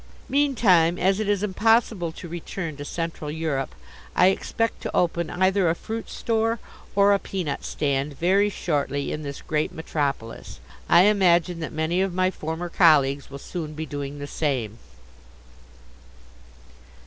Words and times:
Meantime, 0.29 0.97
as 0.97 1.19
it 1.19 1.29
is 1.29 1.43
impossible 1.43 2.11
to 2.11 2.27
return 2.27 2.75
to 2.75 2.83
Central 2.83 3.29
Europe, 3.29 3.75
I 4.15 4.29
expect 4.29 4.81
to 4.81 4.95
open 4.97 5.29
either 5.29 5.69
a 5.69 5.75
fruit 5.75 6.09
store 6.09 6.57
or 6.95 7.13
a 7.13 7.19
peanut 7.19 7.63
stand 7.63 8.17
very 8.17 8.49
shortly 8.49 9.11
in 9.11 9.21
this 9.21 9.43
great 9.43 9.71
metropolis. 9.71 10.59
I 10.89 11.03
imagine 11.03 11.59
that 11.59 11.71
many 11.71 12.01
of 12.01 12.15
my 12.15 12.31
former 12.31 12.67
colleagues 12.69 13.29
will 13.29 13.37
soon 13.37 13.75
be 13.75 13.85
doing 13.85 14.17
the 14.17 14.25
same! 14.25 14.79